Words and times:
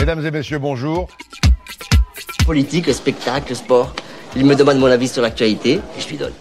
Mesdames 0.00 0.24
et 0.24 0.30
messieurs, 0.30 0.58
bonjour. 0.58 1.08
Politique, 2.46 2.86
spectacle, 2.88 3.54
sport. 3.54 3.94
Il 4.34 4.46
me 4.46 4.54
demande 4.54 4.78
mon 4.78 4.86
avis 4.86 5.08
sur 5.08 5.20
l'actualité 5.20 5.74
et 5.74 6.00
je 6.00 6.08
lui 6.08 6.16
donne. 6.16 6.32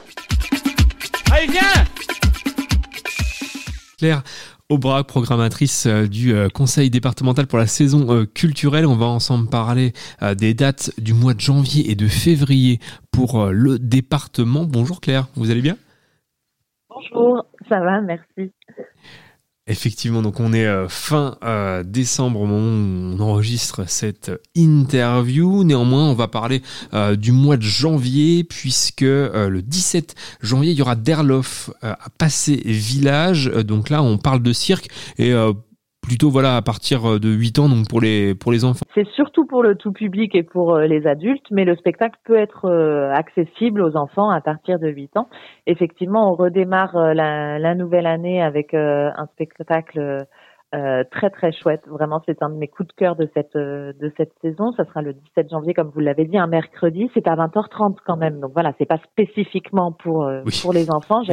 Allez, 1.29 1.47
viens 1.47 1.59
Claire 3.97 4.23
Aubrac, 4.69 5.07
programmatrice 5.07 5.87
euh, 5.87 6.07
du 6.07 6.33
euh, 6.33 6.47
Conseil 6.47 6.89
départemental 6.89 7.47
pour 7.47 7.59
la 7.59 7.67
saison 7.67 8.07
euh, 8.16 8.25
culturelle. 8.25 8.86
On 8.86 8.95
va 8.95 9.07
ensemble 9.07 9.50
parler 9.50 9.91
des 10.38 10.54
dates 10.54 10.91
du 10.98 11.14
mois 11.14 11.34
de 11.34 11.41
janvier 11.41 11.91
et 11.91 11.96
de 11.96 12.07
février 12.07 12.80
pour 13.12 13.48
le 13.48 13.78
département. 13.78 14.64
Bonjour 14.64 15.02
Claire, 15.02 15.28
vous 15.36 15.52
allez 15.52 15.62
bien? 15.62 15.76
Bonjour, 16.89 17.46
ça 17.68 17.82
va, 17.82 18.00
merci. 18.00 18.54
Effectivement, 19.70 20.23
donc 20.23 20.39
on 20.39 20.51
est 20.51 20.65
euh, 20.65 20.89
fin 20.89 21.38
euh, 21.43 21.83
décembre 21.83 22.41
au 22.41 22.47
moment 22.47 22.57
où 22.57 23.15
on 23.15 23.20
enregistre 23.20 23.88
cette 23.88 24.31
interview. 24.55 25.63
Néanmoins, 25.63 26.09
on 26.09 26.16
va 26.16 26.27
parler 26.27 26.63
euh, 26.95 27.16
du 27.16 27.31
mois 27.31 27.55
de 27.55 27.61
janvier 27.61 28.44
puisque 28.44 29.02
le 29.02 29.61
17 29.61 30.16
janvier, 30.41 30.71
il 30.71 30.77
y 30.77 30.81
aura 30.81 30.95
Derlof 30.95 31.70
à 31.84 32.09
passer 32.17 32.59
village. 32.66 33.45
Donc 33.45 33.91
là, 33.91 34.02
on 34.02 34.17
parle 34.17 34.41
de 34.41 34.53
cirque 34.53 34.89
et 35.20 35.34
plutôt 36.02 36.30
voilà 36.30 36.55
à 36.55 36.62
partir 36.62 37.05
euh, 37.05 37.20
de 37.20 37.30
8 37.30 37.59
ans 37.59 37.70
donc 37.70 37.88
pour 37.88 38.02
les 38.02 38.35
pour 38.35 38.52
les 38.52 38.66
enfants. 38.66 38.85
C'est 38.95 39.08
surtout 39.09 39.45
pour 39.45 39.63
le 39.63 39.76
tout 39.76 39.91
public 39.91 40.35
et 40.35 40.44
pour 40.44 40.75
euh, 40.75 40.88
les 40.88 41.05
adultes 41.08 41.45
mais 41.52 41.66
le 41.66 41.75
spectacle 41.75 42.17
peut 42.25 42.38
être 42.38 42.66
euh, 42.66 43.12
accessible 43.13 43.81
aux 43.81 43.95
enfants 43.95 44.30
à 44.30 44.41
partir 44.41 44.80
de 44.80 44.88
8 44.88 45.17
ans. 45.17 45.30
Effectivement, 45.67 46.31
on 46.31 46.35
redémarre 46.35 47.13
la, 47.13 47.59
la 47.59 47.75
nouvelle 47.75 48.08
année 48.08 48.41
avec 48.41 48.73
un 48.73 49.27
spectacle 49.34 50.25
euh, 50.76 51.04
très 51.09 51.32
très 51.32 51.52
chouette, 51.52 51.82
vraiment 51.88 52.22
c'est 52.28 52.44
un 52.44 52.50
de 52.50 52.54
mes 52.54 52.68
coups 52.68 52.90
de 52.90 52.94
cœur 52.94 53.16
de 53.16 53.28
cette 53.34 53.55
euh, 53.55 53.91
de 54.00 54.14
cette 54.18 54.34
saison. 54.40 54.72
Ça 54.73 54.86
sera 54.86 55.02
le 55.02 55.14
17 55.14 55.50
janvier 55.50 55.73
comme 55.73 55.90
vous 55.90 56.00
l'avez 56.00 56.26
dit, 56.26 56.38
un 56.38 56.45
mercredi. 56.45 57.09
C'est 57.16 57.28
à 57.28 57.36
20h30 57.36 57.98
quand 58.06 58.17
même, 58.17 58.39
donc 58.39 58.52
voilà, 58.53 58.73
c'est 58.78 58.86
pas 58.86 59.00
spécifiquement 59.00 59.92
pour 59.92 60.26
euh, 60.26 60.44
pour 60.61 60.72
les 60.72 60.92
enfants. 60.92 61.23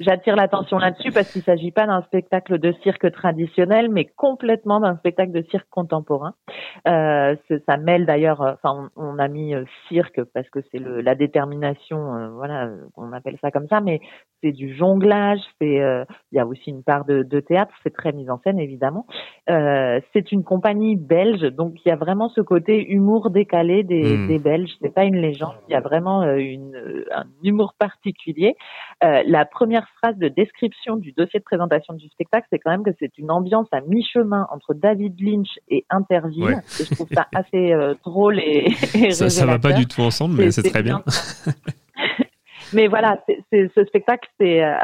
J'attire 0.00 0.36
l'attention 0.36 0.78
là-dessus 0.78 1.12
parce 1.12 1.30
qu'il 1.30 1.42
s'agit 1.42 1.72
pas 1.72 1.86
d'un 1.86 2.00
spectacle 2.04 2.58
de 2.58 2.72
cirque 2.82 3.12
traditionnel, 3.12 3.90
mais 3.90 4.06
complètement 4.06 4.80
d'un 4.80 4.96
spectacle 4.96 5.32
de 5.32 5.42
cirque 5.50 5.68
contemporain. 5.68 6.32
ça 6.86 7.76
mêle 7.76 8.06
d'ailleurs, 8.06 8.40
enfin 8.40 8.88
on, 8.96 9.18
a 9.18 9.28
mis 9.28 9.54
cirque 9.88 10.24
parce 10.32 10.48
que 10.48 10.60
c'est 10.72 10.78
la 10.78 11.14
détermination, 11.14 12.30
voilà, 12.34 12.70
on 12.96 13.12
appelle 13.12 13.36
ça 13.42 13.50
comme 13.50 13.68
ça, 13.68 13.82
mais 13.82 14.00
c'est 14.42 14.52
du 14.52 14.74
jonglage, 14.74 15.40
c'est 15.60 16.06
il 16.32 16.36
y 16.36 16.38
a 16.38 16.46
aussi 16.46 16.70
une 16.70 16.82
part 16.82 17.04
de, 17.04 17.22
de 17.22 17.40
théâtre, 17.40 17.74
c'est 17.82 17.92
très 17.92 18.12
mis 18.12 18.30
en 18.30 18.38
scène 18.38 18.53
évidemment. 18.58 19.06
Euh, 19.50 20.00
c'est 20.12 20.32
une 20.32 20.44
compagnie 20.44 20.96
belge, 20.96 21.42
donc 21.42 21.74
il 21.84 21.88
y 21.88 21.92
a 21.92 21.96
vraiment 21.96 22.28
ce 22.28 22.40
côté 22.40 22.86
humour 22.90 23.30
décalé 23.30 23.82
des, 23.82 24.16
hmm. 24.16 24.28
des 24.28 24.38
Belges. 24.38 24.70
C'est 24.80 24.94
pas 24.94 25.04
une 25.04 25.16
légende, 25.16 25.54
il 25.68 25.72
y 25.72 25.74
a 25.74 25.80
vraiment 25.80 26.22
euh, 26.22 26.36
une, 26.36 26.74
euh, 26.76 27.04
un 27.14 27.24
humour 27.42 27.74
particulier. 27.78 28.56
la 29.02 29.44
première 29.44 29.86
phrase 29.98 30.16
de 30.16 30.28
description 30.28 30.96
du 30.96 31.12
dossier 31.12 31.38
de 31.38 31.44
présentation 31.44 31.94
du 31.94 32.08
spectacle, 32.08 32.46
c'est 32.50 32.58
quand 32.58 32.70
même 32.70 32.84
que 32.84 32.94
c'est 32.98 33.18
une 33.18 33.30
ambiance 33.30 33.68
à 33.72 33.80
mi-chemin 33.82 34.46
entre 34.50 34.74
David 34.74 35.20
Lynch 35.20 35.58
et 35.68 35.84
Interville. 35.90 36.62
je 36.78 36.94
trouve 36.94 37.08
ça 37.12 37.26
assez 37.34 37.74
drôle 38.04 38.38
et, 38.38 38.72
et 38.94 39.10
ça, 39.10 39.28
ça 39.28 39.46
va 39.46 39.58
pas 39.58 39.72
du 39.72 39.86
tout 39.86 40.00
ensemble, 40.00 40.36
mais 40.38 40.50
c'est 40.50 40.62
très 40.62 40.82
bien. 40.82 41.02
Mais 42.74 42.88
voilà, 42.88 43.22
ce 43.52 43.84
spectacle, 43.86 44.28
c'est 44.38 44.64
euh, 44.64 44.74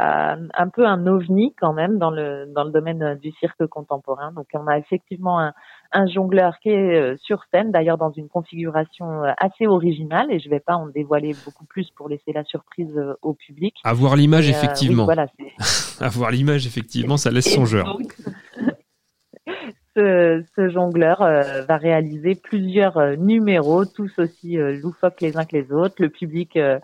un 0.54 0.68
peu 0.68 0.86
un 0.86 1.06
ovni 1.06 1.54
quand 1.60 1.72
même 1.72 1.98
dans 1.98 2.10
le 2.10 2.46
dans 2.54 2.62
le 2.64 2.70
domaine 2.70 3.02
euh, 3.02 3.14
du 3.16 3.32
cirque 3.32 3.66
contemporain. 3.66 4.32
Donc 4.32 4.46
on 4.54 4.66
a 4.68 4.78
effectivement 4.78 5.40
un, 5.40 5.52
un 5.92 6.06
jongleur 6.06 6.58
qui 6.62 6.68
est 6.70 7.00
euh, 7.00 7.16
sur 7.18 7.42
scène, 7.52 7.72
d'ailleurs 7.72 7.98
dans 7.98 8.12
une 8.12 8.28
configuration 8.28 9.22
assez 9.38 9.66
originale, 9.66 10.30
et 10.30 10.38
je 10.38 10.48
vais 10.48 10.60
pas 10.60 10.74
en 10.74 10.86
dévoiler 10.86 11.34
beaucoup 11.44 11.64
plus 11.64 11.90
pour 11.90 12.08
laisser 12.08 12.32
la 12.32 12.44
surprise 12.44 12.96
au 13.22 13.34
public. 13.34 13.74
Avoir 13.84 14.14
l'image, 14.14 14.48
effectivement. 14.48 15.04
voilà, 15.04 15.26
Avoir 16.00 16.30
l'image, 16.30 16.66
effectivement, 16.66 17.16
ça 17.16 17.30
laisse 17.30 17.52
songeur. 17.52 17.98
ce, 19.96 20.44
ce, 20.54 20.68
jongleur 20.70 21.18
va 21.20 21.76
réaliser 21.76 22.36
plusieurs 22.36 23.16
numéros, 23.16 23.84
tous 23.84 24.12
aussi 24.18 24.56
loufoques 24.56 25.20
les 25.20 25.36
uns 25.36 25.44
que 25.44 25.56
les 25.56 25.72
autres. 25.72 25.96
Le 25.98 26.08
public 26.08 26.56
euh, 26.56 26.78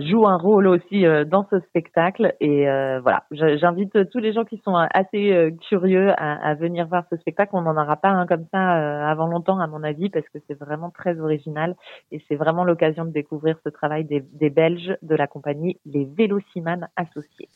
joue 0.00 0.26
un 0.26 0.36
rôle 0.36 0.66
aussi 0.68 1.06
euh, 1.06 1.24
dans 1.24 1.46
ce 1.50 1.60
spectacle. 1.60 2.34
Et 2.40 2.68
euh, 2.68 3.00
voilà, 3.00 3.24
j'invite 3.30 4.10
tous 4.10 4.18
les 4.18 4.32
gens 4.32 4.44
qui 4.44 4.60
sont 4.64 4.74
assez 4.74 5.54
curieux 5.68 6.10
à, 6.16 6.50
à, 6.50 6.54
venir 6.54 6.86
voir 6.86 7.04
ce 7.10 7.16
spectacle. 7.16 7.50
On 7.54 7.62
n'en 7.62 7.76
aura 7.76 7.96
pas 7.96 8.10
un 8.10 8.26
comme 8.26 8.46
ça 8.52 9.08
avant 9.08 9.26
longtemps, 9.26 9.58
à 9.58 9.66
mon 9.66 9.82
avis, 9.82 10.08
parce 10.10 10.28
que 10.28 10.38
c'est 10.46 10.58
vraiment 10.58 10.90
très 10.90 11.18
original 11.20 11.74
et 12.10 12.22
c'est 12.28 12.36
vraiment 12.36 12.64
l'occasion 12.64 13.04
de 13.04 13.10
découvrir 13.10 13.56
ce 13.64 13.70
travail 13.70 14.04
des, 14.04 14.20
des 14.20 14.50
Belges 14.50 14.96
de 15.02 15.14
la 15.14 15.26
compagnie 15.26 15.78
Les 15.86 16.04
Vélocimanes 16.04 16.88
Associés. 16.96 17.48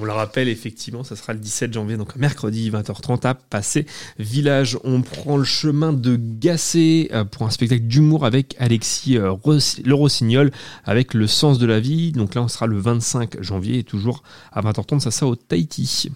On 0.00 0.04
le 0.04 0.12
rappelle, 0.12 0.48
effectivement, 0.48 1.04
ça 1.04 1.16
sera 1.16 1.32
le 1.32 1.38
17 1.38 1.72
janvier, 1.72 1.96
donc 1.96 2.16
mercredi 2.16 2.70
20h30 2.70 3.26
à 3.26 3.34
passer 3.34 3.86
village. 4.18 4.76
On 4.84 5.00
prend 5.02 5.36
le 5.36 5.44
chemin 5.44 5.92
de 5.92 6.16
Gassé 6.16 7.10
pour 7.30 7.46
un 7.46 7.50
spectacle 7.50 7.84
d'humour 7.84 8.26
avec 8.26 8.56
Alexis 8.58 9.14
Le 9.14 9.94
Rossignol 9.94 10.50
avec 10.84 11.14
le 11.14 11.26
sens 11.26 11.58
de 11.58 11.66
la 11.66 11.80
vie. 11.80 12.12
Donc 12.12 12.34
là, 12.34 12.42
on 12.42 12.48
sera 12.48 12.66
le 12.66 12.78
25 12.78 13.42
janvier 13.42 13.78
et 13.78 13.84
toujours 13.84 14.22
à 14.52 14.60
20h30, 14.60 15.00
ça 15.00 15.10
sera 15.10 15.30
au 15.30 15.36
Tahiti. 15.36 16.10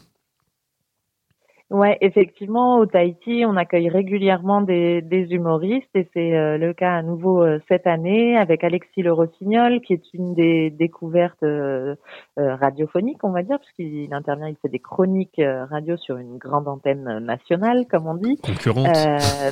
Ouais, 1.71 1.97
effectivement, 2.01 2.79
au 2.79 2.87
Tahiti, 2.87 3.45
on 3.47 3.57
accueille 3.57 3.89
régulièrement 3.89 4.61
des, 4.61 5.03
des 5.03 5.29
humoristes 5.31 5.89
et 5.95 6.09
c'est 6.13 6.37
euh, 6.37 6.59
le 6.59 6.73
cas 6.73 6.95
à 6.95 7.03
nouveau 7.03 7.45
euh, 7.45 7.61
cette 7.69 7.87
année 7.87 8.37
avec 8.37 8.65
Alexis 8.65 9.03
Le 9.03 9.13
Rossignol, 9.13 9.81
qui 9.81 9.93
est 9.93 10.03
une 10.13 10.35
des 10.35 10.71
découvertes 10.71 11.45
euh, 11.45 11.95
radiophoniques, 12.37 13.23
on 13.23 13.31
va 13.31 13.45
dire, 13.45 13.57
parce 13.59 13.71
qu'il 13.77 14.13
intervient, 14.13 14.49
il 14.49 14.57
fait 14.61 14.69
des 14.69 14.81
chroniques 14.81 15.41
radio 15.71 15.97
sur 15.97 16.17
une 16.17 16.39
grande 16.39 16.67
antenne 16.67 17.21
nationale, 17.21 17.87
comme 17.89 18.09
on 18.09 18.15
dit. 18.15 18.37
Concurrente. 18.43 18.89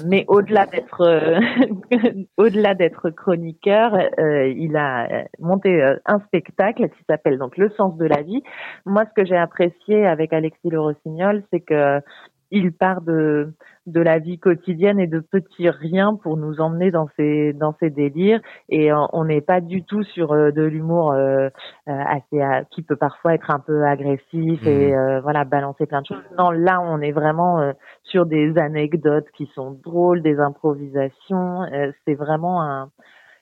mais 0.08 0.24
au-delà 0.26 0.66
d'être 0.66 1.00
au-delà 2.36 2.74
d'être 2.74 3.10
chroniqueur, 3.10 3.96
il 4.18 4.76
a 4.76 5.26
monté 5.38 5.82
un 6.04 6.18
spectacle 6.26 6.88
qui 6.88 7.04
s'appelle 7.08 7.38
donc 7.38 7.56
Le 7.56 7.70
sens 7.76 7.96
de 7.96 8.06
la 8.06 8.22
vie. 8.22 8.42
Moi, 8.86 9.04
ce 9.04 9.22
que 9.22 9.24
j'ai 9.24 9.36
apprécié 9.36 10.04
avec 10.04 10.32
Alexis 10.32 10.70
Le 10.70 10.80
Rossignol, 10.80 11.44
c'est 11.52 11.60
que 11.60 12.00
il 12.50 12.72
part 12.72 13.02
de 13.02 13.52
de 13.86 14.00
la 14.00 14.18
vie 14.18 14.38
quotidienne 14.38 15.00
et 15.00 15.06
de 15.06 15.20
petits 15.20 15.70
riens 15.70 16.14
pour 16.22 16.36
nous 16.36 16.60
emmener 16.60 16.90
dans 16.90 17.08
ces 17.16 17.52
dans 17.54 17.74
ces 17.80 17.90
délires 17.90 18.40
et 18.68 18.90
on 18.92 19.24
n'est 19.24 19.40
pas 19.40 19.60
du 19.60 19.82
tout 19.82 20.02
sur 20.02 20.32
euh, 20.32 20.50
de 20.50 20.62
l'humour 20.62 21.12
euh, 21.12 21.48
euh, 21.88 21.92
assez 22.06 22.38
qui 22.70 22.82
peut 22.82 22.96
parfois 22.96 23.34
être 23.34 23.50
un 23.50 23.60
peu 23.60 23.84
agressif 23.84 24.66
et 24.66 24.94
mmh. 24.94 25.20
voilà 25.20 25.44
balancer 25.44 25.86
plein 25.86 26.02
de 26.02 26.06
choses. 26.06 26.22
Non, 26.38 26.50
là 26.50 26.80
on 26.82 27.00
est 27.00 27.12
vraiment 27.12 27.72
sur 28.04 28.26
des 28.26 28.56
anecdotes 28.58 29.26
qui 29.36 29.46
sont 29.54 29.72
drôles, 29.82 30.22
des 30.22 30.38
improvisations. 30.38 31.62
c'est 32.04 32.14
vraiment 32.14 32.62
un 32.62 32.90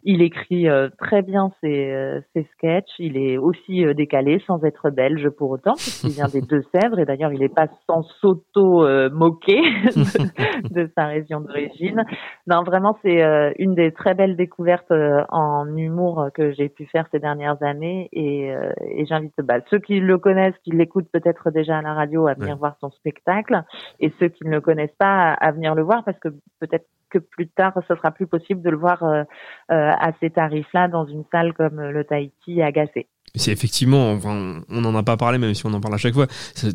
il 0.08 0.22
écrit 0.22 0.68
euh, 0.68 0.88
très 0.98 1.20
bien 1.20 1.50
ses, 1.60 1.90
euh, 1.90 2.20
ses, 2.32 2.44
sketchs. 2.54 2.92
Il 3.00 3.16
est 3.16 3.38
aussi 3.38 3.84
euh, 3.84 3.92
décalé, 3.92 4.40
sans 4.46 4.62
être 4.62 4.90
belge 4.90 5.28
pour 5.30 5.50
autant, 5.50 5.74
puisqu'il 5.74 6.10
vient 6.10 6.28
des 6.28 6.40
Deux-Sèvres. 6.48 7.00
Et 7.00 7.04
d'ailleurs, 7.04 7.32
il 7.32 7.40
n'est 7.40 7.48
pas 7.48 7.66
sans 7.88 8.02
s'auto-moquer 8.20 9.60
de, 9.60 10.68
de, 10.74 10.90
sa 10.96 11.06
région 11.06 11.40
d'origine. 11.40 12.04
Non, 12.46 12.62
vraiment, 12.62 12.96
c'est 13.02 13.20
une 13.58 13.74
des 13.74 13.90
très 13.90 14.14
belles 14.14 14.36
découvertes 14.36 14.92
en 15.28 15.76
humour 15.76 16.28
que 16.32 16.52
j'ai 16.52 16.68
pu 16.68 16.86
faire 16.86 17.06
ces 17.10 17.18
dernières 17.18 17.60
années. 17.64 18.08
Et, 18.12 18.54
et 18.86 19.06
j'invite 19.06 19.34
bah, 19.42 19.58
ceux 19.70 19.80
qui 19.80 19.98
le 19.98 20.18
connaissent, 20.18 20.54
qui 20.62 20.70
l'écoutent 20.70 21.10
peut-être 21.12 21.50
déjà 21.50 21.78
à 21.78 21.82
la 21.82 21.94
radio, 21.94 22.28
à 22.28 22.34
venir 22.34 22.56
voir 22.56 22.76
son 22.80 22.90
spectacle. 22.90 23.60
Et 23.98 24.12
ceux 24.20 24.28
qui 24.28 24.44
ne 24.44 24.50
le 24.50 24.60
connaissent 24.60 24.96
pas, 24.98 25.32
à 25.32 25.50
venir 25.50 25.74
le 25.74 25.82
voir, 25.82 26.04
parce 26.04 26.18
que 26.20 26.28
peut-être 26.60 26.86
que 27.10 27.18
plus 27.18 27.48
tard, 27.48 27.72
ce 27.88 27.94
sera 27.94 28.10
plus 28.10 28.26
possible 28.26 28.62
de 28.62 28.70
le 28.70 28.76
voir 28.76 29.02
euh, 29.02 29.22
euh, 29.70 29.92
à 29.98 30.12
ces 30.20 30.30
tarifs-là 30.30 30.88
dans 30.88 31.06
une 31.06 31.24
salle 31.30 31.52
comme 31.54 31.80
le 31.80 32.04
Tahiti 32.04 32.62
à 32.62 32.72
Gassé. 32.72 33.06
C'est 33.34 33.52
effectivement, 33.52 34.12
enfin, 34.12 34.62
on 34.70 34.80
n'en 34.80 34.94
a 34.94 35.02
pas 35.02 35.18
parlé, 35.18 35.36
même 35.36 35.52
si 35.52 35.66
on 35.66 35.74
en 35.74 35.80
parle 35.80 35.94
à 35.94 35.98
chaque 35.98 36.14
fois. 36.14 36.26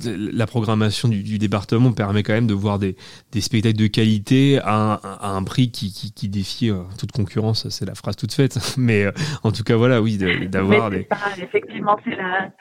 La 0.05 0.45
programmation 0.45 1.07
du, 1.07 1.39
département 1.39 1.91
permet 1.91 2.21
quand 2.21 2.33
même 2.33 2.45
de 2.45 2.53
voir 2.53 2.77
des, 2.77 2.95
spectacles 3.39 3.77
de 3.77 3.87
qualité 3.87 4.59
à 4.63 4.99
un, 5.21 5.43
prix 5.43 5.71
qui, 5.71 6.13
qui, 6.13 6.29
défie 6.29 6.69
euh, 6.69 6.83
toute 6.99 7.11
concurrence. 7.11 7.67
C'est 7.69 7.85
la 7.85 7.95
phrase 7.95 8.15
toute 8.15 8.33
faite, 8.33 8.59
mais 8.77 9.05
en 9.43 9.51
tout 9.51 9.63
cas, 9.63 9.75
voilà, 9.75 10.01
oui, 10.01 10.17
d'avoir 10.17 10.91
des. 10.91 11.07
effectivement, 11.41 11.97
c'est 12.03 12.15
la, 12.15 12.51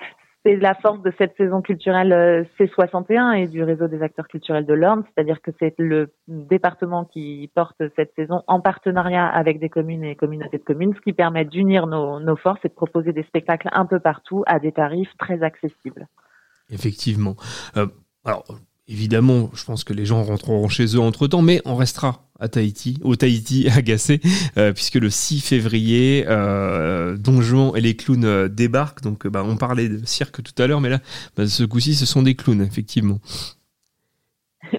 c'est 0.44 0.56
la 0.56 0.74
force 0.74 1.02
de 1.02 1.12
cette 1.18 1.36
saison 1.36 1.60
culturelle 1.60 2.12
euh, 2.12 2.44
C61 2.58 3.36
et 3.36 3.46
du 3.46 3.62
réseau 3.62 3.88
des 3.88 4.02
acteurs 4.02 4.26
culturels 4.28 4.64
de 4.64 4.72
l'Orne, 4.72 5.04
c'est-à-dire 5.06 5.42
que 5.42 5.50
c'est 5.58 5.74
le 5.78 6.12
département 6.28 7.04
qui 7.04 7.50
porte 7.54 7.82
cette 7.96 8.12
saison 8.16 8.42
en 8.46 8.60
partenariat 8.60 9.26
avec 9.26 9.60
des 9.60 9.68
communes 9.68 10.04
et 10.04 10.16
communautés 10.16 10.58
de 10.58 10.64
communes, 10.64 10.94
ce 10.94 11.00
qui 11.00 11.12
permet 11.12 11.44
d'unir 11.44 11.86
nos, 11.86 12.36
forces 12.36 12.60
et 12.64 12.68
de 12.68 12.74
proposer 12.74 13.12
des 13.12 13.24
spectacles 13.24 13.68
un 13.72 13.84
peu 13.84 14.00
partout 14.00 14.42
à 14.46 14.58
des 14.58 14.72
tarifs 14.72 15.14
très 15.18 15.42
accessibles. 15.42 16.06
Effectivement. 16.70 17.36
Euh, 17.76 17.86
alors, 18.24 18.44
évidemment, 18.90 19.50
je 19.54 19.64
pense 19.64 19.84
que 19.84 19.92
les 19.92 20.04
gens 20.04 20.22
rentreront 20.22 20.68
chez 20.68 20.96
eux 20.96 21.00
entre 21.00 21.28
temps, 21.28 21.42
mais 21.42 21.62
on 21.64 21.76
restera 21.76 22.26
à 22.40 22.48
Tahiti, 22.48 22.98
au 23.02 23.16
Tahiti 23.16 23.68
agacé, 23.74 24.20
euh, 24.58 24.72
puisque 24.72 24.96
le 24.96 25.10
6 25.10 25.40
février, 25.40 26.24
euh, 26.28 27.16
Don 27.16 27.40
Juan 27.40 27.72
et 27.76 27.80
les 27.80 27.94
clowns 27.94 28.24
euh, 28.24 28.48
débarquent. 28.48 29.02
Donc, 29.02 29.26
bah, 29.26 29.44
on 29.46 29.56
parlait 29.56 29.88
de 29.88 30.04
cirque 30.04 30.42
tout 30.42 30.60
à 30.60 30.66
l'heure, 30.66 30.80
mais 30.80 30.88
là, 30.88 31.00
bah, 31.36 31.46
ce 31.46 31.62
coup-ci, 31.62 31.94
ce 31.94 32.06
sont 32.06 32.22
des 32.22 32.34
clowns, 32.34 32.62
effectivement. 32.62 33.20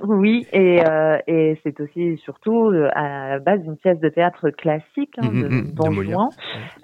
Oui, 0.04 0.46
et, 0.54 0.84
euh, 0.86 1.18
et 1.28 1.60
c'est 1.64 1.80
aussi 1.82 2.18
surtout 2.18 2.70
euh, 2.70 2.90
à 2.94 3.30
la 3.30 3.40
base 3.40 3.62
d'une 3.62 3.78
pièce 3.78 4.00
de 4.00 4.10
théâtre 4.10 4.50
classique 4.50 5.16
hein, 5.18 5.32
Mm, 5.32 5.42
de 5.42 5.48
mm, 5.48 5.56
mm, 5.56 5.72
Don 5.74 5.92
de 5.92 6.04
Juan, 6.04 6.30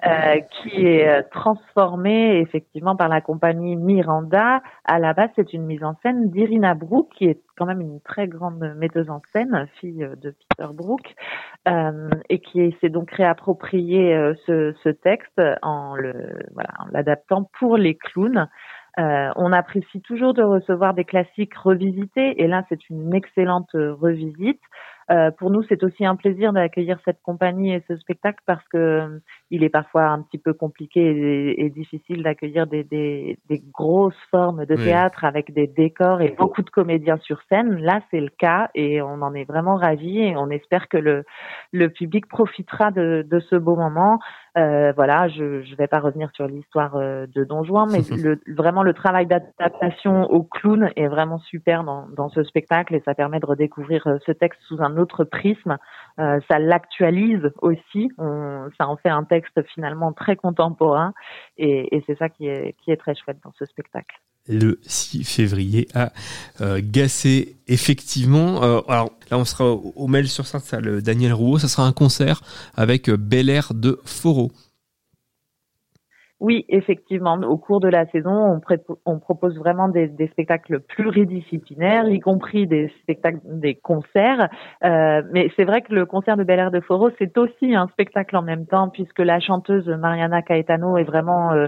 euh, 0.06 0.36
qui 0.52 0.86
est 0.86 1.08
euh, 1.08 1.22
transformée 1.32 2.40
effectivement 2.40 2.96
par 2.96 3.10
la 3.10 3.22
compagnie 3.22 3.76
Miranda. 3.76 4.62
À 4.86 5.00
la 5.00 5.14
base, 5.14 5.30
c'est 5.36 5.54
une 5.54 5.66
mise 5.66 5.84
en 5.84 5.96
scène 6.02 6.30
d'Irina 6.30 6.74
Brook, 6.74 7.10
qui 7.16 7.26
est 7.26 7.42
quand 7.58 7.66
même 7.66 7.82
une 7.82 8.00
très 8.02 8.28
grande 8.28 8.60
metteuse 8.78 9.10
en 9.10 9.22
scène, 9.34 9.68
fille 9.80 10.04
euh, 10.04 10.16
de 10.16 10.34
Peter 10.50 10.72
Brook, 10.74 11.16
euh, 11.68 12.10
et 12.30 12.40
qui 12.40 12.76
s'est 12.80 12.90
donc 12.90 13.12
réapproprié 13.12 14.34
ce, 14.46 14.74
ce 14.84 14.90
texte 14.90 15.42
en 15.62 15.96
le 15.96 16.14
voilà 16.54 16.70
en 16.80 16.88
l'adaptant 16.92 17.50
pour 17.60 17.78
les 17.78 17.96
clowns. 17.96 18.48
Euh, 19.00 19.32
on 19.36 19.54
apprécie 19.54 20.02
toujours 20.02 20.34
de 20.34 20.42
recevoir 20.42 20.96
des 20.96 21.06
classiques 21.06 21.56
revisités 21.56 22.42
et 22.42 22.48
là 22.48 22.64
c'est 22.68 22.90
une 22.90 23.14
excellente 23.14 23.70
euh, 23.76 23.94
revisite. 23.94 24.62
Euh, 25.10 25.32
pour 25.32 25.52
nous 25.52 25.64
c'est 25.70 25.84
aussi 25.84 26.06
un 26.06 26.18
plaisir 26.18 26.52
d'accueillir 26.52 27.00
cette 27.06 27.22
compagnie 27.22 27.74
et 27.74 27.82
ce 27.88 27.96
spectacle 27.96 28.40
parce 28.46 28.68
que 28.68 28.78
euh, 28.78 29.20
il 29.52 29.64
est 29.64 29.70
parfois 29.70 30.04
un 30.08 30.22
petit 30.22 30.38
peu 30.38 30.54
compliqué 30.54 31.00
et, 31.00 31.66
et 31.66 31.70
difficile 31.70 32.24
d'accueillir 32.24 32.68
des, 32.68 32.84
des, 32.84 33.40
des 33.48 33.60
grosses 33.74 34.20
formes 34.32 34.66
de 34.66 34.76
Oui. 34.76 34.84
théâtre 34.84 35.24
avec 35.24 35.54
des 35.54 35.68
décors 35.68 36.22
et 36.22 36.36
beaucoup 36.38 36.62
de 36.62 36.70
comédiens 36.70 37.18
sur 37.18 37.42
scène. 37.50 37.78
Là 37.78 38.02
c'est 38.12 38.20
le 38.20 38.30
cas 38.38 38.70
et 38.76 39.02
on 39.02 39.22
en 39.22 39.34
est 39.34 39.46
vraiment 39.46 39.76
ravis 39.78 40.20
et 40.20 40.36
on 40.36 40.50
espère 40.50 40.90
que 40.90 40.98
le, 40.98 41.24
le 41.72 41.90
public 41.90 42.28
profitera 42.28 42.92
de, 42.92 43.26
de 43.30 43.40
ce 43.40 43.56
beau 43.56 43.76
moment. 43.78 44.20
Euh, 44.58 44.92
voilà, 44.96 45.28
je 45.30 45.44
ne 45.70 45.76
vais 45.76 45.88
pas 45.88 46.00
revenir 46.00 46.32
sur 46.34 46.48
l'histoire 46.48 46.96
euh, 46.96 47.28
de 47.34 47.44
Don 47.44 47.64
Juan, 47.64 47.88
mais 47.92 48.00
le, 48.18 48.42
vraiment 48.48 48.82
le 48.84 48.94
travail 48.94 49.28
d'adaptation 49.28 50.24
au 50.32 50.44
clown 50.44 50.90
est 50.96 51.08
vraiment 51.08 51.38
super 51.40 51.84
dans, 51.84 52.08
dans 52.10 52.30
ce 52.30 52.44
spectacle 52.44 52.96
et 52.96 53.02
ça 53.06 53.14
permet 53.14 53.40
de 53.40 53.46
redécouvrir 53.46 54.04
ce 54.26 54.32
texte 54.32 54.60
sous 54.68 54.82
un 54.82 54.97
autre 55.00 55.24
prisme. 55.24 55.78
Euh, 56.20 56.40
ça 56.50 56.60
l'actualise 56.60 57.52
aussi, 57.62 58.10
ça 58.18 58.88
en 58.88 58.98
fait 58.98 59.10
un 59.10 59.24
texte 59.24 59.62
finalement 59.74 60.14
très 60.14 60.36
contemporain 60.36 61.14
et, 61.58 62.04
c'est 62.08 62.18
ça 62.18 62.30
qui 62.30 62.48
est, 62.48 62.76
très 62.98 63.16
chouette 63.16 63.38
dans 63.44 63.54
ce 63.58 63.66
spectacle. 63.66 64.20
le 64.48 64.80
6 64.84 65.24
février 65.24 65.88
à 65.94 66.12
euh, 66.62 66.80
Gassé. 66.82 67.58
Effectivement, 67.68 68.64
euh, 68.64 68.80
alors 68.88 69.12
là 69.30 69.38
on 69.38 69.46
sera 69.46 69.66
au, 69.66 69.94
au 69.96 70.08
Mel 70.08 70.28
sur 70.28 70.48
sainte 70.48 70.64
salle 70.64 71.02
Daniel 71.02 71.34
Rouault, 71.34 71.60
ça 71.60 71.68
sera 71.68 71.86
un 71.86 71.92
concert 71.92 72.42
avec 72.76 73.10
Bel 73.10 73.50
Air 73.50 73.74
de 73.74 74.00
Foro. 74.06 74.52
Oui, 76.40 76.66
effectivement. 76.70 77.34
Au 77.34 77.58
cours 77.58 77.80
de 77.80 77.88
la 77.88 78.06
saison, 78.08 78.62
on, 79.06 79.20
propose 79.20 79.58
vraiment 79.58 79.90
des, 79.90 80.08
des 80.08 80.28
spectacles 80.28 80.82
pluridisciplinaires, 80.82 82.08
y 82.10 82.20
compris 82.20 82.68
des 82.68 82.92
spectacles, 83.02 83.40
des 83.44 83.74
concerts. 83.74 84.48
Euh, 84.84 85.24
mais 85.32 85.50
c'est 85.56 85.64
vrai 85.64 85.82
que 85.82 85.94
le 85.94 86.06
concert 86.06 86.38
de 86.38 86.44
Bel 86.44 86.60
Air 86.60 86.70
de 86.70 86.80
Foro, 86.80 87.10
c'est 87.18 87.36
aussi 87.40 87.74
un 87.74 87.88
spectacle 87.88 88.38
en 88.38 88.44
même 88.44 88.68
temps, 88.68 88.90
puisque 88.90 89.20
la 89.20 89.40
chanteuse 89.40 89.88
Mariana 89.88 90.44
Caetano 90.44 90.98
est 90.98 91.06
vraiment 91.06 91.54
euh, 91.54 91.68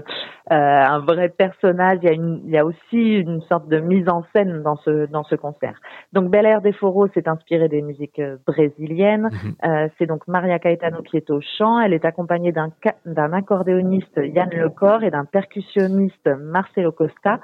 euh, 0.52 0.54
un 0.56 0.98
vrai 0.98 1.28
personnage. 1.28 1.98
Il 2.02 2.06
y, 2.06 2.08
a 2.08 2.12
une, 2.12 2.40
il 2.44 2.50
y 2.50 2.58
a 2.58 2.64
aussi 2.64 3.18
une 3.18 3.40
sorte 3.42 3.68
de 3.68 3.78
mise 3.78 4.08
en 4.08 4.24
scène 4.34 4.62
dans 4.64 4.74
ce 4.76 5.06
dans 5.06 5.22
ce 5.22 5.36
concert. 5.36 5.78
Donc 6.12 6.28
Bel 6.28 6.44
Air 6.44 6.60
de 6.60 6.72
Foro, 6.72 7.06
c'est 7.14 7.28
inspiré 7.28 7.68
des 7.68 7.82
musiques 7.82 8.18
euh, 8.18 8.36
brésiliennes. 8.46 9.28
Euh, 9.64 9.88
c'est 9.98 10.06
donc 10.06 10.26
Maria 10.26 10.58
Caetano 10.58 11.02
qui 11.02 11.16
est 11.16 11.30
au 11.30 11.40
chant. 11.58 11.80
Elle 11.80 11.92
est 11.92 12.04
accompagnée 12.04 12.50
d'un 12.50 12.70
d'un 13.06 13.32
accordéoniste 13.32 14.16
Yann 14.16 14.50
Lecor 14.60 15.02
et 15.02 15.10
d'un 15.10 15.24
percussionniste 15.24 16.28
Marcelo 16.38 16.92
Costa. 16.92 17.40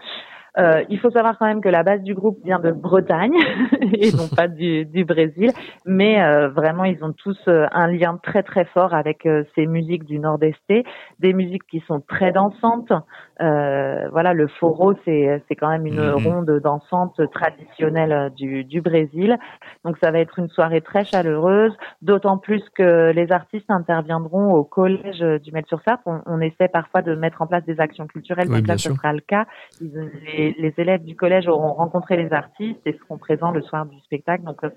Euh, 0.59 0.83
il 0.89 0.99
faut 0.99 1.11
savoir 1.11 1.37
quand 1.39 1.47
même 1.47 1.61
que 1.61 1.69
la 1.69 1.83
base 1.83 2.03
du 2.03 2.15
groupe 2.15 2.39
vient 2.45 2.59
de 2.59 2.71
Bretagne 2.73 3.35
et 3.93 4.11
non 4.13 4.29
pas 4.35 4.49
du, 4.49 4.87
du 4.87 5.05
Brésil, 5.05 5.53
mais 5.85 6.23
euh, 6.23 6.49
vraiment 6.49 6.85
ils 6.85 7.03
ont 7.05 7.13
tous 7.13 7.39
euh, 7.49 7.67
un 7.73 7.89
lien 7.89 8.19
très 8.23 8.43
très 8.43 8.65
fort 8.65 8.95
avec 8.95 9.27
euh, 9.27 9.45
ces 9.55 9.67
musiques 9.67 10.05
du 10.05 10.19
Nord-Est, 10.19 10.85
des 11.19 11.33
musiques 11.35 11.67
qui 11.71 11.81
sont 11.87 12.01
très 12.01 12.33
dansantes. 12.33 12.93
Euh, 13.43 14.09
voilà, 14.13 14.33
le 14.33 14.47
foro 14.47 14.95
c'est 15.05 15.43
c'est 15.49 15.57
quand 15.57 15.69
même 15.69 15.85
une 15.87 15.97
Mhm. 15.97 16.27
ronde 16.27 16.61
dansante 16.63 17.21
traditionnelle 17.33 18.31
du, 18.37 18.65
du 18.65 18.81
Brésil. 18.81 19.37
Donc 19.85 19.97
ça 20.03 20.11
va 20.11 20.21
être 20.21 20.39
une 20.39 20.49
soirée 20.49 20.81
très 20.81 21.05
chaleureuse, 21.05 21.77
d'autant 22.03 22.39
plus 22.39 22.63
que 22.75 23.11
les 23.13 23.31
artistes 23.33 23.71
interviendront 23.71 24.53
au 24.55 24.65
collège 24.65 25.21
du 25.43 25.53
Mel-sur-Sarthe. 25.53 26.01
On, 26.07 26.21
on 26.27 26.41
essaie 26.41 26.69
parfois 26.69 27.03
de 27.03 27.15
mettre 27.15 27.43
en 27.43 27.47
place 27.47 27.65
des 27.65 27.79
actions 27.81 28.07
culturelles, 28.07 28.47
Oui, 28.49 28.59
donc 28.59 28.69
là 28.69 28.79
ce 28.79 28.93
sera 28.93 29.13
le 29.13 29.21
cas. 29.21 29.45
Ils- 29.81 30.11
les, 30.25 30.46
les 30.59 30.75
élèves 30.79 31.05
du 31.05 31.17
collège 31.17 31.49
auront 31.49 31.73
rencontré 31.73 32.17
les 32.17 32.33
artistes 32.33 32.81
et 32.87 32.97
seront 32.99 33.19
présents 33.19 33.51
le 33.51 33.63
soir 33.63 33.87
du 33.87 33.99
spectacle. 34.01 34.45
Donc 34.45 34.63
euh, 34.65 34.71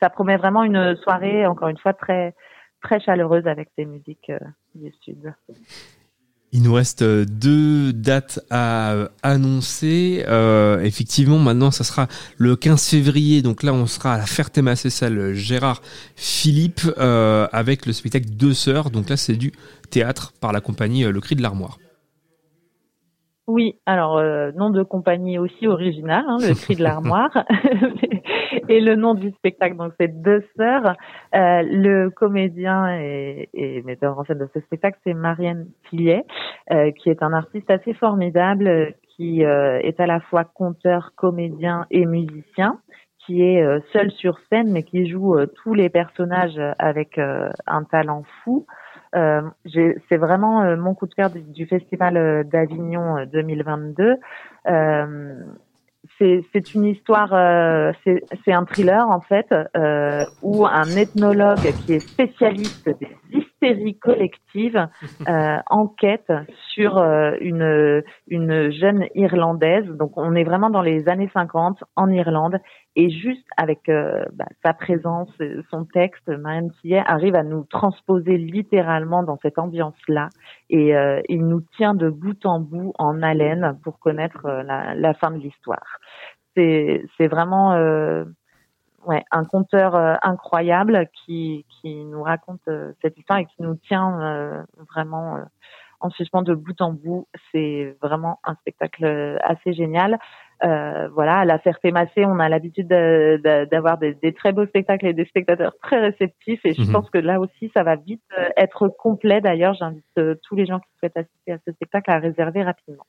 ça, 0.00 0.10
promet 0.10 0.36
vraiment 0.36 0.64
une 0.64 0.96
soirée, 0.96 1.46
encore 1.46 1.68
une 1.68 1.78
fois, 1.78 1.92
très 1.92 2.34
très 2.82 3.00
chaleureuse 3.00 3.46
avec 3.46 3.70
ces 3.76 3.86
musiques 3.86 4.30
euh, 4.30 4.38
du 4.74 4.92
Sud. 5.00 5.32
Il 6.56 6.62
nous 6.62 6.72
reste 6.72 7.02
euh, 7.02 7.24
deux 7.28 7.92
dates 7.92 8.38
à 8.48 8.92
euh, 8.92 9.08
annoncer. 9.24 10.24
Euh, 10.28 10.78
effectivement, 10.82 11.40
maintenant, 11.40 11.72
ça 11.72 11.82
sera 11.82 12.06
le 12.38 12.54
15 12.54 12.90
février. 12.90 13.42
Donc 13.42 13.64
là, 13.64 13.74
on 13.74 13.86
sera 13.86 14.14
à 14.14 14.18
la 14.18 14.26
Ferté-Massé-Salle 14.26 15.34
Gérard 15.34 15.82
Philippe 16.14 16.82
euh, 16.96 17.48
avec 17.50 17.86
le 17.86 17.92
spectacle 17.92 18.26
Deux 18.30 18.54
Sœurs. 18.54 18.90
Donc 18.90 19.10
là, 19.10 19.16
c'est 19.16 19.34
du 19.34 19.52
théâtre 19.90 20.32
par 20.40 20.52
la 20.52 20.60
compagnie 20.60 21.04
euh, 21.04 21.10
Le 21.10 21.20
Cri 21.20 21.34
de 21.34 21.42
l'Armoire. 21.42 21.78
Oui, 23.46 23.78
alors 23.84 24.16
euh, 24.16 24.52
nom 24.52 24.70
de 24.70 24.82
compagnie 24.82 25.38
aussi 25.38 25.66
original, 25.66 26.24
hein, 26.26 26.38
le 26.40 26.54
cri 26.62 26.76
de 26.76 26.82
l'armoire, 26.82 27.44
et 28.68 28.80
le 28.80 28.96
nom 28.96 29.14
du 29.14 29.30
spectacle, 29.32 29.76
donc 29.76 29.92
c'est 30.00 30.22
Deux 30.22 30.42
Sœurs. 30.56 30.96
Euh, 31.34 31.62
le 31.62 32.08
comédien 32.08 32.98
et, 32.98 33.50
et 33.52 33.82
metteur 33.82 34.18
en 34.18 34.24
scène 34.24 34.38
de 34.38 34.48
ce 34.54 34.60
spectacle, 34.60 34.98
c'est 35.04 35.12
Marianne 35.12 35.66
Tillet, 35.90 36.24
euh, 36.72 36.90
qui 36.92 37.10
est 37.10 37.22
un 37.22 37.34
artiste 37.34 37.70
assez 37.70 37.92
formidable, 37.92 38.66
euh, 38.66 38.90
qui 39.16 39.44
euh, 39.44 39.78
est 39.82 40.00
à 40.00 40.06
la 40.06 40.20
fois 40.20 40.44
conteur, 40.44 41.12
comédien 41.14 41.86
et 41.90 42.06
musicien 42.06 42.80
qui 43.26 43.42
est 43.42 43.62
euh, 43.62 43.80
seul 43.92 44.10
sur 44.10 44.38
scène 44.50 44.70
mais 44.70 44.82
qui 44.82 45.08
joue 45.08 45.36
tous 45.62 45.72
les 45.74 45.88
personnages 45.88 46.60
avec 46.78 47.18
euh, 47.18 47.48
un 47.66 47.84
talent 47.84 48.24
fou. 48.42 48.66
Euh, 49.14 49.42
c'est 50.08 50.16
vraiment 50.16 50.62
euh, 50.62 50.76
mon 50.76 50.94
coup 50.94 51.06
de 51.06 51.14
cœur 51.14 51.30
du, 51.30 51.66
festival 51.66 52.16
euh, 52.16 52.42
d'Avignon 52.42 53.18
euh, 53.18 53.26
2022. 53.26 54.16
Euh, 54.66 55.34
c'est 56.18 56.74
une 56.74 56.84
histoire, 56.84 57.30
c'est 58.04 58.52
un 58.52 58.64
thriller 58.66 59.08
en 59.08 59.20
fait, 59.20 59.52
où 60.42 60.66
un 60.66 60.96
ethnologue 60.96 61.72
qui 61.84 61.94
est 61.94 61.98
spécialiste 61.98 62.88
des 63.00 63.08
hystéries 63.64 63.98
collectives 63.98 64.86
euh, 65.28 65.58
enquête 65.68 66.32
sur 66.72 66.98
euh, 66.98 67.32
une 67.40 68.02
une 68.28 68.70
jeune 68.72 69.06
irlandaise. 69.14 69.86
Donc 69.86 70.16
on 70.16 70.34
est 70.34 70.44
vraiment 70.44 70.70
dans 70.70 70.82
les 70.82 71.08
années 71.08 71.30
50 71.32 71.84
en 71.96 72.10
Irlande 72.10 72.58
et 72.96 73.10
juste 73.10 73.46
avec 73.56 73.88
euh, 73.88 74.24
bah, 74.34 74.46
sa 74.64 74.72
présence, 74.72 75.30
son 75.70 75.84
texte, 75.84 76.28
Marianne 76.28 76.70
Tillet 76.80 77.02
arrive 77.06 77.34
à 77.34 77.42
nous 77.42 77.64
transposer 77.64 78.36
littéralement 78.36 79.22
dans 79.22 79.38
cette 79.42 79.58
ambiance-là 79.58 80.28
et 80.70 80.96
euh, 80.96 81.20
il 81.28 81.46
nous 81.46 81.62
tient 81.76 81.94
de 81.94 82.08
bout 82.08 82.44
en 82.46 82.60
bout 82.60 82.92
en 82.98 83.22
haleine 83.22 83.78
pour 83.82 83.98
connaître 83.98 84.46
euh, 84.46 84.62
la, 84.62 84.94
la 84.94 85.14
fin 85.14 85.30
de 85.30 85.38
l'histoire. 85.38 85.98
C'est 86.56 87.04
c'est 87.16 87.26
vraiment 87.26 87.72
euh, 87.72 88.24
ouais 89.06 89.24
un 89.30 89.44
conteur 89.44 89.94
euh, 89.94 90.14
incroyable 90.22 91.08
qui 91.12 91.64
qui 91.68 92.04
nous 92.04 92.22
raconte 92.22 92.60
euh, 92.68 92.92
cette 93.02 93.16
histoire 93.18 93.38
et 93.38 93.46
qui 93.46 93.62
nous 93.62 93.76
tient 93.76 94.20
euh, 94.20 94.62
vraiment 94.92 95.36
euh, 95.36 95.42
en 96.00 96.10
suspens 96.10 96.42
de 96.42 96.54
bout 96.54 96.80
en 96.80 96.92
bout. 96.92 97.28
C'est 97.50 97.96
vraiment 98.02 98.40
un 98.44 98.54
spectacle 98.56 99.38
assez 99.42 99.72
génial. 99.72 100.18
Euh, 100.64 101.08
voilà, 101.14 101.38
à 101.40 101.44
la 101.44 101.58
Ferté-Massé, 101.58 102.24
on 102.24 102.38
a 102.38 102.48
l'habitude 102.48 102.88
de- 102.88 103.36
de- 103.44 103.68
d'avoir 103.70 103.98
des, 103.98 104.14
des 104.22 104.32
très 104.32 104.52
beaux 104.52 104.64
spectacles 104.66 105.06
et 105.06 105.12
des 105.12 105.26
spectateurs 105.26 105.74
très 105.82 106.00
réceptifs. 106.00 106.60
Et 106.64 106.72
je 106.72 106.82
Mhm. 106.82 106.92
pense 106.92 107.10
que 107.10 107.18
là 107.18 107.38
aussi, 107.38 107.70
ça 107.74 107.82
va 107.82 107.96
vite 107.96 108.22
euh, 108.38 108.48
être 108.56 108.88
complet. 108.88 109.40
D'ailleurs, 109.42 109.74
j'invite 109.74 110.04
euh, 110.18 110.36
tous 110.42 110.54
les 110.56 110.64
gens 110.64 110.78
qui 110.78 110.86
souhaitent 110.98 111.16
assister 111.16 111.52
à 111.52 111.58
ce 111.66 111.72
spectacle 111.72 112.10
à 112.10 112.18
réserver 112.18 112.62
rapidement. 112.62 113.04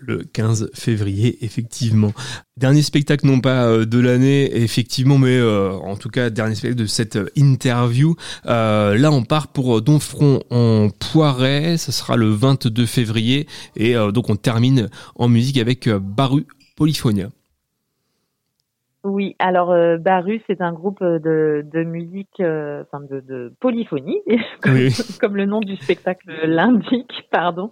Le 0.00 0.18
15 0.24 0.70
février, 0.74 1.36
effectivement. 1.44 2.12
Dernier 2.56 2.82
spectacle, 2.82 3.26
non 3.26 3.40
pas 3.40 3.66
euh, 3.66 3.84
de 3.84 3.98
l'année, 4.00 4.56
effectivement, 4.56 5.18
mais 5.18 5.40
en 5.42 5.96
tout 5.96 6.08
cas, 6.08 6.30
dernier 6.30 6.54
spectacle 6.54 6.80
de 6.82 6.86
cette 6.86 7.18
interview. 7.36 8.14
Là, 8.44 9.10
on 9.12 9.22
part 9.22 9.48
pour 9.48 9.82
Donfront 9.82 10.40
en 10.50 10.88
Poiret. 10.90 11.76
Ce 11.76 11.92
sera 11.92 12.16
le 12.16 12.28
22 12.28 12.86
février. 12.86 13.46
Et 13.76 13.94
donc, 14.12 14.30
on 14.30 14.36
termine 14.36 14.88
en 15.16 15.28
musique 15.28 15.58
avec 15.58 15.88
Baru 15.88 16.46
Polyphonia. 16.76 17.28
Oui, 19.06 19.36
alors 19.38 19.70
euh, 19.70 19.98
Baru, 19.98 20.42
c'est 20.48 20.60
un 20.60 20.72
groupe 20.72 21.00
de, 21.00 21.64
de 21.64 21.84
musique, 21.84 22.40
euh, 22.40 22.82
enfin 22.82 23.04
de, 23.08 23.20
de 23.20 23.52
polyphonie, 23.60 24.20
comme, 24.60 24.74
Oui. 24.74 24.92
comme 25.20 25.36
le 25.36 25.46
nom 25.46 25.60
du 25.60 25.76
spectacle 25.76 26.28
l'indique, 26.44 27.28
pardon. 27.30 27.70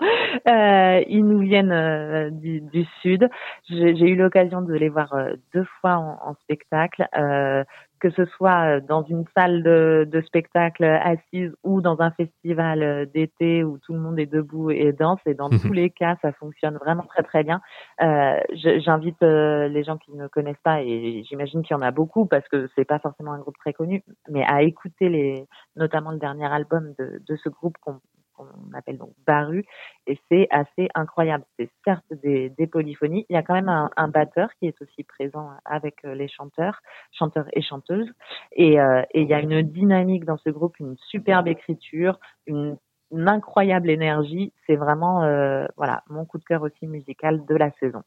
Euh, 0.49 1.03
ils 1.09 1.25
nous 1.27 1.41
viennent 1.41 1.73
euh, 1.73 2.31
du, 2.31 2.61
du 2.61 2.87
sud. 3.03 3.29
J'ai 3.69 4.09
eu 4.09 4.15
l'occasion 4.15 4.63
de 4.63 4.75
les 4.75 4.89
voir 4.89 5.13
euh, 5.15 5.33
deux 5.53 5.67
fois 5.81 5.97
en, 5.97 6.31
en 6.31 6.35
spectacle, 6.45 7.09
euh, 7.19 7.65
que 8.05 8.11
ce 8.11 8.27
soit 8.27 8.77
euh, 8.77 8.81
dans 8.87 9.03
une 9.05 9.25
salle 9.35 9.63
de, 9.63 10.07
de 10.13 10.21
spectacle 10.21 10.85
assise 10.85 11.53
ou 11.63 11.81
dans 11.81 12.03
un 12.03 12.11
festival 12.11 12.83
euh, 12.83 13.07
d'été 13.07 13.65
où 13.65 13.79
tout 13.79 13.95
le 13.95 13.99
monde 13.99 14.19
est 14.19 14.27
debout 14.27 14.71
et 14.71 14.93
danse. 14.93 15.21
Et 15.25 15.33
dans 15.33 15.49
Mhm. 15.49 15.59
tous 15.59 15.73
les 15.73 15.89
cas, 15.89 16.17
ça 16.21 16.31
fonctionne 16.33 16.77
vraiment 16.77 17.05
très 17.05 17.23
très 17.23 17.45
bien. 17.45 17.63
Euh, 18.03 18.39
J'invite 18.53 19.23
euh, 19.23 19.69
les 19.69 19.85
gens 19.85 19.97
qui 19.97 20.13
ne 20.13 20.27
connaissent 20.27 20.61
pas, 20.63 20.83
et 20.83 21.25
j'imagine 21.27 21.63
qu'il 21.63 21.75
y 21.75 21.79
en 21.79 21.83
a 21.83 21.93
beaucoup 21.93 22.27
parce 22.27 22.47
que 22.49 22.69
c'est 22.75 22.85
pas 22.85 22.99
forcément 22.99 23.33
un 23.33 23.39
groupe 23.39 23.57
très 23.57 23.73
connu, 23.73 24.05
mais 24.29 24.45
à 24.45 24.63
écouter 24.63 25.09
les, 25.09 25.47
notamment 25.77 26.11
le 26.11 26.19
dernier 26.19 26.45
album 26.53 26.93
de, 26.99 27.23
de 27.27 27.37
ce 27.37 27.49
groupe 27.49 27.79
qu'on 27.81 28.01
qu'on 28.35 28.47
appelle 28.75 28.99
donc 28.99 29.13
Baru, 29.27 29.65
et 30.07 30.19
c'est 30.29 30.47
assez 30.51 30.89
incroyable. 30.95 31.45
C'est 31.59 31.71
certes 31.85 32.05
des, 32.23 32.51
des 32.51 32.67
polyphonies, 32.67 33.27
il 33.29 33.35
y 33.35 33.37
a 33.37 33.43
quand 33.43 33.55
même 33.55 33.69
un, 33.69 33.91
un 33.97 34.09
batteur 34.09 34.49
qui 34.59 34.67
est 34.67 34.83
aussi 34.83 35.05
présent 35.05 35.51
avec 35.65 36.05
euh, 36.05 36.15
les 36.15 36.29
chanteurs, 36.29 36.81
chanteurs 37.13 37.47
et 37.53 37.63
chanteuses, 37.63 38.13
et, 38.53 38.81
euh, 38.81 39.03
et 39.13 39.23
il 39.23 39.29
y 39.29 39.35
a 39.35 39.41
une 39.41 39.63
dynamique 39.63 40.25
dans 40.25 40.39
ce 40.39 40.51
groupe, 40.51 40.79
une 40.81 40.97
superbe 41.09 41.49
écriture, 41.49 42.19
une 42.47 42.77
une 43.11 43.29
incroyable 43.29 43.91
énergie. 43.91 44.53
C'est 44.67 44.77
vraiment 44.77 45.23
euh, 45.23 45.67
voilà 45.77 46.03
mon 46.09 46.25
coup 46.25 46.39
de 46.39 46.45
cœur 46.45 46.63
aussi 46.63 46.87
musical 46.87 47.45
de 47.47 47.55
la 47.55 47.71
saison. 47.79 48.03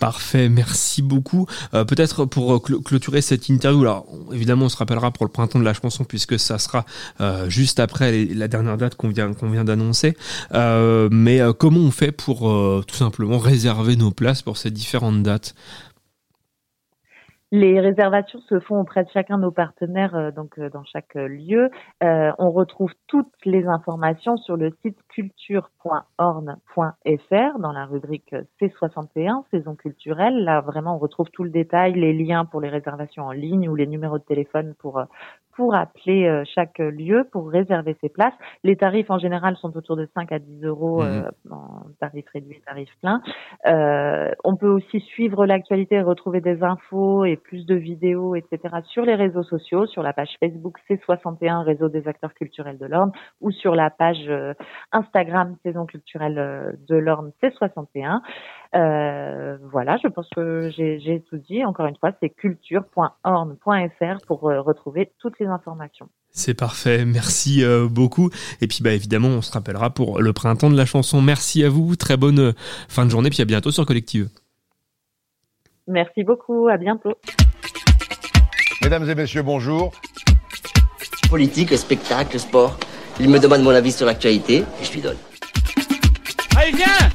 Parfait, 0.00 0.48
merci 0.48 1.02
beaucoup. 1.02 1.46
Euh, 1.74 1.84
Peut-être 1.84 2.24
pour 2.24 2.54
euh, 2.54 2.58
clôturer 2.58 3.20
cette 3.20 3.48
interview, 3.48 3.82
alors 3.82 4.06
évidemment 4.32 4.66
on 4.66 4.68
se 4.68 4.76
rappellera 4.76 5.10
pour 5.10 5.26
le 5.26 5.32
printemps 5.32 5.58
de 5.58 5.64
la 5.64 5.74
chanson 5.74 6.04
puisque 6.04 6.38
ça 6.38 6.58
sera 6.58 6.84
euh, 7.20 7.48
juste 7.50 7.80
après 7.80 8.24
la 8.26 8.46
dernière 8.46 8.76
date 8.76 8.94
qu'on 8.94 9.08
vient, 9.08 9.28
d'annoncer. 9.64 10.16
Mais 10.52 11.40
comment 11.58 11.80
on 11.80 11.90
fait 11.90 12.12
pour 12.12 12.40
tout 12.86 12.94
simplement 12.94 13.38
réserver 13.38 13.96
nos 13.96 14.10
places 14.10 14.42
pour 14.42 14.56
ces 14.56 14.70
différentes 14.70 15.22
dates? 15.22 15.54
Les 17.50 17.80
réservations 17.80 18.40
se 18.40 18.60
font 18.60 18.80
auprès 18.80 19.04
de 19.04 19.08
chacun 19.08 19.38
de 19.38 19.42
nos 19.42 19.50
partenaires, 19.50 20.14
euh, 20.14 20.30
donc 20.30 20.58
euh, 20.58 20.68
dans 20.68 20.84
chaque 20.84 21.16
euh, 21.16 21.28
lieu. 21.28 21.70
Euh, 22.02 22.30
on 22.38 22.50
retrouve 22.50 22.92
toutes 23.06 23.32
les 23.46 23.66
informations 23.66 24.36
sur 24.36 24.58
le 24.58 24.70
site 24.82 24.98
culture.orne.fr 25.08 27.58
dans 27.58 27.72
la 27.72 27.86
rubrique 27.86 28.34
euh, 28.34 28.42
C61, 28.60 29.44
saison 29.50 29.76
culturelle. 29.76 30.44
Là, 30.44 30.60
vraiment, 30.60 30.96
on 30.96 30.98
retrouve 30.98 31.30
tout 31.30 31.42
le 31.42 31.48
détail, 31.48 31.94
les 31.94 32.12
liens 32.12 32.44
pour 32.44 32.60
les 32.60 32.68
réservations 32.68 33.24
en 33.24 33.32
ligne 33.32 33.66
ou 33.70 33.74
les 33.74 33.86
numéros 33.86 34.18
de 34.18 34.24
téléphone 34.24 34.74
pour 34.78 34.98
euh, 34.98 35.04
pour 35.58 35.74
appeler 35.74 36.44
chaque 36.54 36.78
lieu 36.78 37.26
pour 37.32 37.50
réserver 37.50 37.96
ses 38.00 38.08
places. 38.08 38.32
Les 38.62 38.76
tarifs 38.76 39.10
en 39.10 39.18
général 39.18 39.56
sont 39.56 39.76
autour 39.76 39.96
de 39.96 40.08
5 40.14 40.30
à 40.30 40.38
10 40.38 40.64
euros 40.64 41.02
euh, 41.02 41.28
en 41.50 41.80
tarif 41.98 42.26
réduit, 42.32 42.62
tarif 42.64 42.88
plein. 43.00 43.20
Euh, 43.66 44.30
on 44.44 44.54
peut 44.54 44.68
aussi 44.68 45.00
suivre 45.00 45.46
l'actualité 45.46 45.96
et 45.96 46.02
retrouver 46.02 46.40
des 46.40 46.62
infos 46.62 47.24
et 47.24 47.36
plus 47.38 47.66
de 47.66 47.74
vidéos, 47.74 48.34
etc. 48.34 48.76
sur 48.92 49.04
les 49.04 49.14
réseaux 49.14 49.42
sociaux, 49.42 49.86
sur 49.86 50.02
la 50.02 50.12
page 50.12 50.30
Facebook 50.40 50.76
C61, 50.88 51.64
Réseau 51.64 51.88
des 51.88 52.06
acteurs 52.06 52.34
culturels 52.34 52.78
de 52.78 52.86
l'Orne, 52.86 53.12
ou 53.40 53.50
sur 53.50 53.74
la 53.74 53.90
page 53.90 54.28
euh, 54.28 54.54
Instagram 54.92 55.56
Saison 55.62 55.86
culturelle 55.86 56.38
euh, 56.38 56.72
de 56.88 56.96
l'Orne 56.96 57.32
C61. 57.42 58.20
Euh, 58.74 59.56
voilà, 59.70 59.96
je 60.02 60.08
pense 60.08 60.28
que 60.34 60.70
j'ai 60.70 61.24
tout 61.30 61.38
dit. 61.38 61.64
Encore 61.64 61.86
une 61.86 61.96
fois, 61.96 62.12
c'est 62.20 62.30
culture.orne.fr 62.30 64.26
pour 64.26 64.40
retrouver 64.40 65.12
toutes 65.18 65.38
les 65.40 65.46
informations. 65.46 66.08
C'est 66.30 66.54
parfait, 66.54 67.04
merci 67.06 67.62
beaucoup. 67.90 68.30
Et 68.60 68.66
puis 68.66 68.80
bah 68.82 68.92
évidemment 68.92 69.28
on 69.28 69.40
se 69.40 69.50
rappellera 69.50 69.90
pour 69.90 70.20
le 70.20 70.32
printemps 70.34 70.70
de 70.70 70.76
la 70.76 70.84
chanson. 70.84 71.22
Merci 71.22 71.64
à 71.64 71.70
vous, 71.70 71.96
très 71.96 72.18
bonne 72.18 72.52
fin 72.88 73.06
de 73.06 73.10
journée, 73.10 73.30
puis 73.30 73.40
à 73.40 73.46
bientôt 73.46 73.70
sur 73.70 73.86
Collective. 73.86 74.28
Merci 75.88 76.22
beaucoup, 76.22 76.68
à 76.68 76.76
bientôt. 76.76 77.14
Mesdames 78.82 79.08
et 79.08 79.14
messieurs, 79.14 79.42
bonjour. 79.42 79.92
Politique, 81.30 81.76
spectacle, 81.76 82.38
sport. 82.38 82.78
Il 83.18 83.30
me 83.30 83.38
demande 83.38 83.62
mon 83.62 83.70
avis 83.70 83.92
sur 83.92 84.06
l'actualité 84.06 84.58
et 84.58 84.84
je 84.84 84.92
lui 84.92 85.00
donne. 85.00 85.16
Allez, 86.56 86.72
viens 86.72 87.07